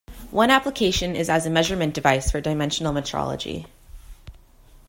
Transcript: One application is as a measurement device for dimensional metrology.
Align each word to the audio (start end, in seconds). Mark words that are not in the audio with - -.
One 0.31 0.49
application 0.49 1.15
is 1.15 1.29
as 1.29 1.45
a 1.45 1.51
measurement 1.51 1.93
device 1.93 2.31
for 2.31 2.41
dimensional 2.41 2.91
metrology. 2.91 3.67